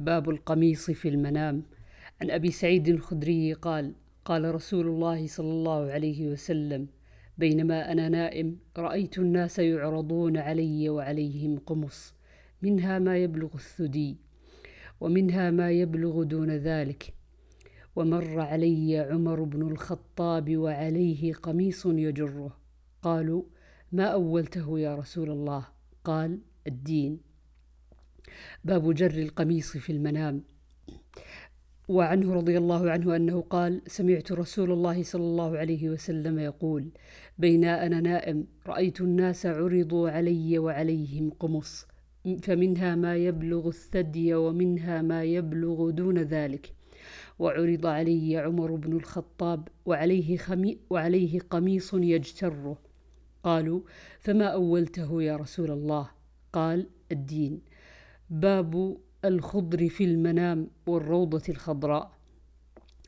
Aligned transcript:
باب 0.00 0.30
القميص 0.30 0.90
في 0.90 1.08
المنام. 1.08 1.62
عن 2.20 2.30
أبي 2.30 2.50
سعيد 2.50 2.88
الخدري 2.88 3.52
قال 3.52 3.94
قال 4.24 4.54
رسول 4.54 4.86
الله 4.86 5.26
صلى 5.26 5.50
الله 5.50 5.92
عليه 5.92 6.28
وسلم 6.28 6.88
بينما 7.38 7.92
أنا 7.92 8.08
نائم 8.08 8.56
رأيت 8.78 9.18
الناس 9.18 9.58
يعرضون 9.58 10.36
علي 10.36 10.88
وعليهم 10.88 11.58
قمص 11.58 12.14
منها 12.62 12.98
ما 12.98 13.16
يبلغ 13.16 13.54
الثدي 13.54 14.16
ومنها 15.00 15.50
ما 15.50 15.70
يبلغ 15.70 16.22
دون 16.22 16.50
ذلك. 16.50 17.14
ومر 17.96 18.40
علي 18.40 18.98
عمر 18.98 19.42
بن 19.42 19.62
الخطاب 19.62 20.56
وعليه 20.56 21.32
قميص 21.32 21.86
يجره. 21.86 22.56
قالوا 23.02 23.42
ما 23.92 24.04
أولته 24.04 24.78
يا 24.78 24.94
رسول 24.94 25.30
الله؟ 25.30 25.64
قال 26.04 26.38
الدين. 26.66 27.29
باب 28.64 28.94
جر 28.94 29.18
القميص 29.18 29.76
في 29.76 29.92
المنام. 29.92 30.42
وعنه 31.88 32.34
رضي 32.34 32.58
الله 32.58 32.90
عنه 32.90 33.16
أنه 33.16 33.40
قال 33.40 33.82
سمعت 33.86 34.32
رسول 34.32 34.72
الله 34.72 35.02
صلى 35.02 35.22
الله 35.22 35.58
عليه 35.58 35.90
وسلم 35.90 36.38
يقول 36.38 36.88
بين 37.38 37.64
أنا 37.64 38.00
نائم 38.00 38.46
رأيت 38.66 39.00
الناس 39.00 39.46
عرضوا 39.46 40.10
علي 40.10 40.58
وعليهم 40.58 41.30
قمص 41.30 41.86
فمنها 42.42 42.94
ما 42.94 43.16
يبلغ 43.16 43.68
الثدي 43.68 44.34
ومنها 44.34 45.02
ما 45.02 45.24
يبلغ 45.24 45.90
دون 45.90 46.18
ذلك. 46.18 46.72
وعرض 47.38 47.86
علي 47.86 48.36
عمر 48.36 48.74
بن 48.74 48.92
الخطاب 48.92 49.68
وعليه, 49.86 50.36
خمي 50.36 50.78
وعليه 50.90 51.40
قميص 51.40 51.94
يجتره. 51.94 52.78
قالوا 53.42 53.80
فما 54.20 54.44
أولته 54.44 55.22
يا 55.22 55.36
رسول 55.36 55.70
الله؟ 55.70 56.10
قال 56.52 56.86
الدين. 57.12 57.60
باب 58.30 58.96
الخضر 59.24 59.88
في 59.88 60.04
المنام 60.04 60.70
والروضة 60.86 61.42
الخضراء. 61.48 62.10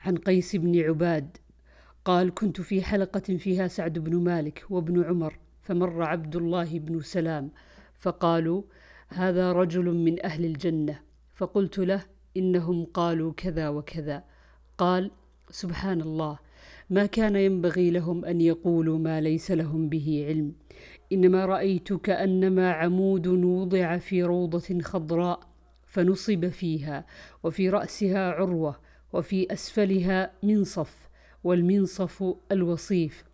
عن 0.00 0.16
قيس 0.16 0.56
بن 0.56 0.80
عباد 0.80 1.36
قال 2.04 2.34
كنت 2.34 2.60
في 2.60 2.82
حلقة 2.82 3.36
فيها 3.36 3.68
سعد 3.68 3.98
بن 3.98 4.16
مالك 4.16 4.64
وابن 4.70 5.04
عمر 5.04 5.38
فمر 5.62 6.02
عبد 6.02 6.36
الله 6.36 6.78
بن 6.78 7.00
سلام 7.00 7.50
فقالوا 7.94 8.62
هذا 9.08 9.52
رجل 9.52 9.84
من 9.84 10.24
أهل 10.24 10.44
الجنة 10.44 11.00
فقلت 11.34 11.78
له 11.78 12.02
إنهم 12.36 12.84
قالوا 12.84 13.32
كذا 13.32 13.68
وكذا 13.68 14.24
قال 14.78 15.10
سبحان 15.50 16.00
الله 16.00 16.38
ما 16.90 17.06
كان 17.06 17.36
ينبغي 17.36 17.90
لهم 17.90 18.24
أن 18.24 18.40
يقولوا 18.40 18.98
ما 18.98 19.20
ليس 19.20 19.50
لهم 19.50 19.88
به 19.88 20.24
علم. 20.28 20.52
إنما 21.12 21.46
رأيت 21.46 21.92
كأنما 21.92 22.72
عمود 22.72 23.26
وضع 23.26 23.98
في 23.98 24.22
روضة 24.22 24.80
خضراء 24.80 25.40
فنصب 25.86 26.48
فيها 26.48 27.06
وفي 27.42 27.70
رأسها 27.70 28.30
عروة 28.30 28.80
وفي 29.12 29.52
أسفلها 29.52 30.32
منصف 30.42 31.08
والمنصف 31.44 32.34
الوصيف. 32.52 33.24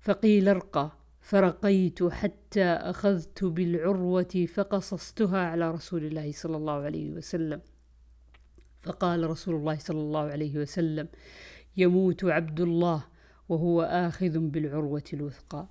فقيل 0.00 0.48
ارقى 0.48 0.92
فرقيت 1.20 2.02
حتى 2.02 2.64
أخذت 2.64 3.44
بالعروة 3.44 4.46
فقصصتها 4.54 5.38
على 5.38 5.70
رسول 5.70 6.04
الله 6.04 6.32
صلى 6.32 6.56
الله 6.56 6.72
عليه 6.72 7.10
وسلم. 7.10 7.60
فقال 8.82 9.30
رسول 9.30 9.54
الله 9.54 9.78
صلى 9.78 10.00
الله 10.00 10.20
عليه 10.20 10.58
وسلم 10.58 11.08
يموت 11.76 12.24
عبد 12.24 12.60
الله 12.60 13.04
وهو 13.48 13.82
آخذ 13.82 14.38
بالعروة 14.38 15.04
الوثقى. 15.12 15.66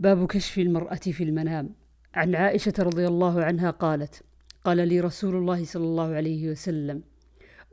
باب 0.00 0.26
كشف 0.26 0.58
المرأة 0.58 0.94
في 0.96 1.24
المنام. 1.24 1.74
عن 2.14 2.34
عائشة 2.34 2.72
رضي 2.78 3.06
الله 3.06 3.42
عنها 3.44 3.70
قالت 3.70 4.22
قال 4.64 4.88
لي 4.88 5.00
رسول 5.00 5.36
الله 5.36 5.64
صلى 5.64 5.84
الله 5.84 6.14
عليه 6.14 6.50
وسلم 6.50 7.02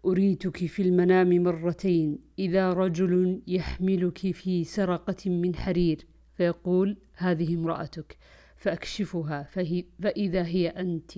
أريتك 0.05 0.57
في 0.57 0.81
المنام 0.81 1.43
مرتين 1.43 2.19
إذا 2.39 2.73
رجل 2.73 3.41
يحملك 3.47 4.31
في 4.31 4.63
سرقة 4.63 5.29
من 5.29 5.55
حرير 5.55 6.05
فيقول 6.33 6.97
هذه 7.13 7.55
امرأتك 7.55 8.17
فأكشفها 8.55 9.43
فهي 9.43 9.85
فإذا 10.01 10.45
هي 10.45 10.69
أنت. 10.69 11.11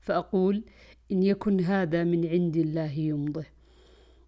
فأقول 0.00 0.64
إن 1.12 1.22
يكن 1.22 1.60
هذا 1.60 2.04
من 2.04 2.26
عند 2.26 2.56
الله 2.56 2.92
يمضه. 2.98 3.44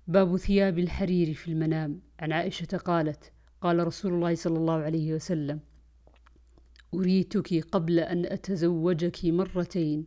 باب 0.08 0.36
ثياب 0.36 0.78
الحرير 0.78 1.34
في 1.34 1.48
المنام. 1.48 2.00
عن 2.20 2.32
عائشة 2.32 2.76
قالت 2.76 3.32
قال 3.60 3.86
رسول 3.86 4.12
الله 4.14 4.34
صلى 4.34 4.58
الله 4.58 4.74
عليه 4.74 5.14
وسلم 5.14 5.60
أريتك 6.98 7.64
قبل 7.72 7.98
أن 7.98 8.26
أتزوجك 8.26 9.24
مرتين. 9.24 10.06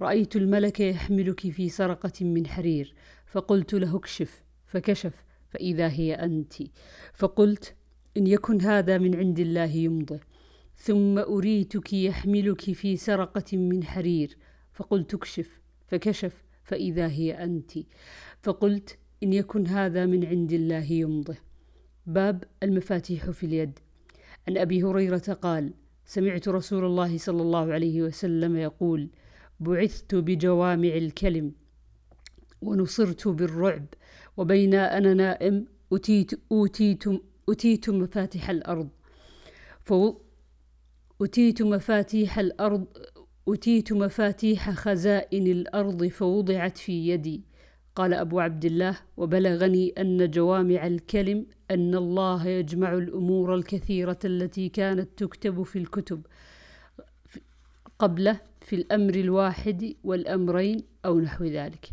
رأيت 0.00 0.36
الملك 0.36 0.80
يحملك 0.80 1.40
في 1.40 1.68
سرقة 1.68 2.24
من 2.24 2.46
حرير. 2.46 2.94
فقلت 3.26 3.74
له 3.74 3.96
اكشف. 3.96 4.42
فكشف. 4.66 5.14
فإذا 5.50 5.88
هي 5.88 6.14
أنت. 6.14 6.54
فقلت 7.14 7.74
إن 8.16 8.26
يكن 8.26 8.60
هذا 8.60 8.98
من 8.98 9.16
عند 9.16 9.38
الله 9.38 9.64
يمضي. 9.76 10.20
ثم 10.76 11.18
أريتك 11.18 11.92
يحملك 11.92 12.60
في 12.60 12.96
سرقة 12.96 13.56
من 13.56 13.84
حرير. 13.84 14.36
فقلت 14.72 15.14
اكشف. 15.14 15.60
فكشف. 15.88 16.44
فإذا 16.64 17.08
هي 17.08 17.44
أنت. 17.44 17.72
فقلت 18.42 18.98
إن 19.22 19.32
يكن 19.32 19.66
هذا 19.66 20.06
من 20.06 20.24
عند 20.24 20.52
الله 20.52 20.92
يمضي. 20.92 21.36
باب 22.06 22.44
المفاتيح 22.62 23.30
في 23.30 23.46
اليد. 23.46 23.78
عن 24.48 24.58
أبي 24.58 24.82
هريرة 24.82 25.38
قال 25.42 25.72
سمعت 26.10 26.48
رسول 26.48 26.84
الله 26.84 27.18
صلى 27.18 27.42
الله 27.42 27.72
عليه 27.72 28.02
وسلم 28.02 28.56
يقول 28.56 29.08
بعثت 29.60 30.14
بجوامع 30.14 30.88
الكلم 30.88 31.52
ونصرت 32.62 33.28
بالرعب 33.28 33.86
وبين 34.36 34.74
أنا 34.74 35.14
نائم 35.14 35.66
أتيت, 35.92 36.40
أوتيت, 36.52 37.04
أتيت 37.48 37.90
مفاتيح 37.90 38.50
الأرض 38.50 38.88
فو 39.84 40.20
أتيت 41.22 41.62
مفاتيح 41.62 42.38
الأرض 42.38 42.86
أتيت 43.48 43.92
مفاتيح 43.92 44.70
خزائن 44.70 45.46
الأرض 45.46 46.06
فوضعت 46.06 46.78
في 46.78 47.08
يدي 47.08 47.42
قال 48.00 48.14
أبو 48.14 48.40
عبد 48.40 48.64
الله 48.64 48.96
وبلغني 49.16 49.88
أن 49.98 50.30
جوامع 50.30 50.86
الكلم 50.86 51.46
أن 51.70 51.94
الله 51.94 52.46
يجمع 52.46 52.94
الأمور 52.94 53.54
الكثيرة 53.54 54.18
التي 54.24 54.68
كانت 54.68 55.08
تكتب 55.16 55.62
في 55.62 55.78
الكتب 55.78 56.26
قبله 57.98 58.40
في 58.60 58.76
الأمر 58.76 59.14
الواحد 59.14 59.94
والأمرين 60.04 60.82
أو 61.04 61.20
نحو 61.20 61.44
ذلك. 61.44 61.90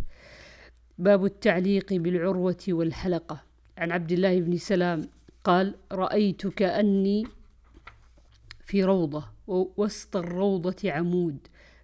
باب 0.98 1.26
التعليق 1.26 1.94
بالعروة 1.94 2.64
والحلقة. 2.70 3.44
عن 3.78 3.92
عبد 3.92 4.12
الله 4.12 4.40
بن 4.42 4.58
سلام 4.58 5.10
قال 5.44 5.76
رأيت 5.92 6.48
كأني 6.48 7.24
في 8.66 8.84
روضة 8.84 9.26
وسط 9.78 10.18
الروضة 10.18 10.92
عمود 10.92 11.38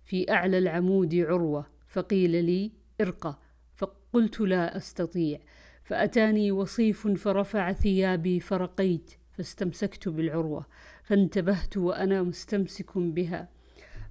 في 0.05 0.31
أعلى 0.31 0.57
العمود 0.57 1.15
عروة 1.15 1.65
فقيل 1.87 2.45
لي 2.45 2.71
ارقى 3.01 3.42
فقلت 3.85 4.41
لا 4.41 4.77
أستطيع. 4.77 5.39
فأتاني 5.83 6.51
وصيف 6.51 7.07
فرفع 7.07 7.73
ثيابي 7.73 8.39
فرقيت 8.39 9.11
فاستمسكت 9.31 10.09
بالعروة 10.09 10.65
فانتبهت 11.03 11.77
وأنا 11.77 12.23
مستمسك 12.23 12.97
بها. 12.97 13.49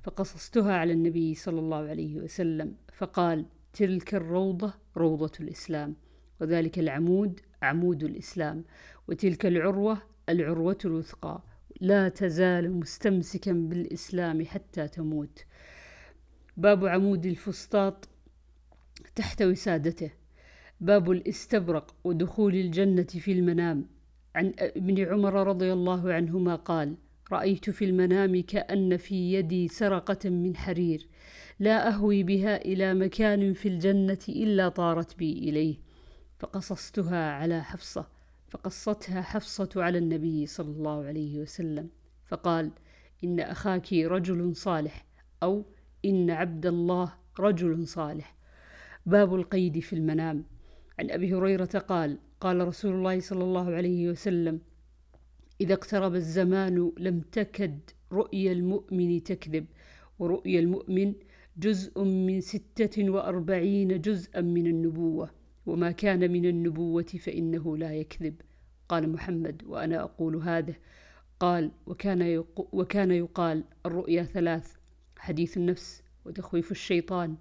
فقصصتها 0.03 0.73
على 0.73 0.93
النبي 0.93 1.35
صلى 1.35 1.61
الله 1.61 1.89
عليه 1.89 2.17
وسلم 2.17 2.75
فقال 2.93 3.47
تلك 3.73 4.15
الروضة 4.15 4.75
روضة 4.97 5.33
الإسلام 5.41 5.97
وذلك 6.41 6.79
العمود 6.79 7.41
عمود 7.63 8.05
الإسلام 8.05 8.65
وتلك 9.09 9.47
العروة 9.47 10.03
العروة 10.29 10.79
الوثقى 10.85 11.43
لا 11.81 12.09
تزال 12.09 12.73
مستمسكا 12.73 13.53
بالإسلام 13.53 14.45
حتى 14.45 14.89
تموت. 14.89 15.45
باب 16.57 16.87
عمود 16.87 17.27
الفسطاط 17.27 18.09
تحت 19.15 19.43
وسادته 19.43 20.11
باب 20.81 21.11
الاستبرق 21.11 21.95
ودخول 22.05 22.55
الجنة 22.55 23.03
في 23.03 23.33
المنام. 23.33 23.87
عن 24.35 24.53
ابن 24.59 25.05
عمر 25.05 25.47
رضي 25.47 25.73
الله 25.73 26.13
عنهما 26.13 26.55
قال 26.55 26.97
رأيت 27.33 27.71
في 27.71 27.85
المنام 27.85 28.43
كأن 28.43 28.97
في 28.97 29.33
يدي 29.35 29.69
سرقة 29.69 30.31
من 30.31 30.57
حرير. 30.57 31.07
لا 31.61 31.89
أهوي 31.89 32.23
بها 32.23 32.57
إلى 32.57 32.95
مكان 32.95 33.55
في 33.55 33.69
الجنة 33.69 34.19
إلا 34.29 34.69
طارت 34.69 35.19
بي 35.19 35.33
إليه. 35.33 35.77
فقصصتها 36.39 37.33
على 37.33 37.65
حفصة. 37.65 38.07
فقصتها 38.49 39.23
حفصة 39.23 39.71
على 39.77 39.99
النبي 39.99 40.47
صلى 40.47 40.71
الله 40.71 41.05
عليه 41.05 41.39
وسلم. 41.39 41.89
فقال 42.27 42.71
إن 43.25 43.41
أخاك 43.41 43.93
رجل 43.93 44.57
صالح 44.57 45.07
أو 45.43 45.65
إن 46.05 46.31
عبد 46.31 46.67
الله 46.67 47.13
رجل 47.41 47.87
صالح. 47.87 48.42
باب 49.07 49.35
القيد 49.35 49.79
في 49.79 49.93
المنام. 49.93 50.45
عن 50.99 51.11
أبي 51.11 51.35
هريرة 51.35 51.65
قال 51.65 52.19
قال 52.41 52.69
رسول 52.69 52.95
الله 52.95 53.21
صلى 53.21 53.45
الله 53.45 53.75
عليه 53.75 54.09
وسلم 54.09 54.61
إذا 55.61 55.75
اقترب 55.75 56.15
الزمان 56.15 56.93
لم 56.99 57.21
تكد 57.21 57.81
رؤيا 58.13 58.53
المؤمن 58.53 59.23
تكذب 59.23 59.67
ورؤيا 60.19 60.61
المؤمن 60.61 61.15
جزء 61.57 62.05
من 62.05 62.41
ستة 62.41 63.11
وأربعين 63.11 64.01
جزءا 64.01 64.41
من 64.41 64.67
النبوة 64.67 65.31
وما 65.67 65.91
كان 65.91 66.33
من 66.33 66.47
النبوة 66.47 67.03
فإنه 67.03 67.77
لا 67.77 67.95
يكذب. 67.95 68.35
قال 68.89 69.13
محمد 69.13 69.63
وأنا 69.67 70.03
أقول 70.03 70.37
هذا. 70.37 70.75
قال 71.41 71.71
وكان, 71.87 72.45
وكان 72.57 73.11
يقال 73.11 73.65
الرؤيا 73.87 74.23
ثلاث 74.23 74.77
حديث 75.19 75.57
النفس 75.57 76.03
وتخويف 76.25 76.71
الشيطان 76.71 77.37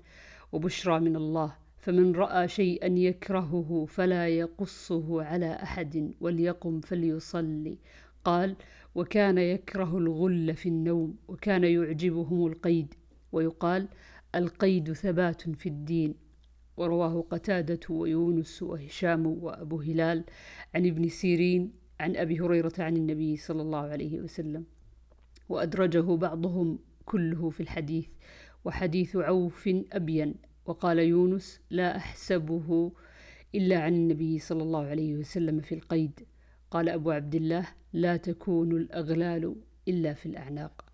وبشرى 0.52 1.00
من 1.00 1.16
الله 1.16 1.56
فمن 1.78 2.16
رأى 2.16 2.48
شيئا 2.48 2.88
يكرهه 2.88 3.86
فلا 3.90 4.28
يقصه 4.28 5.24
على 5.24 5.54
أحد 5.54 6.14
وليقم 6.22 6.80
فليصلي. 6.82 7.78
قال 8.24 8.56
وكان 8.96 9.38
يكره 9.38 9.98
الغل 9.98 10.56
في 10.56 10.70
النوم 10.70 11.16
وكان 11.28 11.64
يعجبهم 11.64 12.48
القيد. 12.48 12.94
ويقال 13.32 13.88
القيد 14.36 14.94
ثبات 14.94 15.42
في 15.50 15.70
الدين. 15.70 16.16
ورواه 16.78 17.26
قتادة 17.30 17.80
ويونس 17.90 18.64
وهشام 18.64 19.26
وأبو 19.26 19.82
هلال 19.82 20.24
عن 20.76 20.86
ابن 20.86 21.10
سيرين 21.10 21.72
عن 22.00 22.16
أبي 22.16 22.40
هريرة 22.40 22.74
عن 22.80 22.98
النبي 22.98 23.38
صلى 23.38 23.62
الله 23.62 23.80
عليه 23.80 24.20
وسلم. 24.22 24.64
وأدرجه 25.50 26.16
بعضهم 26.16 26.80
كله 27.06 27.50
في 27.50 27.60
الحديث. 27.60 28.08
وحديث 28.66 29.16
عوف 29.16 29.70
أبين. 29.92 30.36
وقال 30.66 31.00
يونس 31.00 31.62
لا 31.70 31.98
أحسبه 31.98 32.92
إلا 33.56 33.80
عن 33.80 33.94
النبي 33.94 34.40
صلى 34.40 34.64
الله 34.64 34.86
عليه 34.86 35.16
وسلم 35.16 35.62
في 35.62 35.76
القيد. 35.76 36.20
قال 36.72 36.90
أبو 36.90 37.12
عبد 37.12 37.36
الله 37.36 37.68
لا 37.94 38.18
تكون 38.18 38.72
الأغلال 38.72 39.56
إلا 39.88 40.14
في 40.14 40.26
الأعناق. 40.26 40.91